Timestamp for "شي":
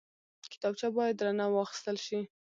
2.05-2.19